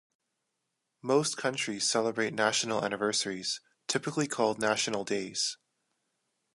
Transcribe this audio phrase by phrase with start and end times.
[1.03, 5.57] Most countries celebrate national anniversaries, typically called national days.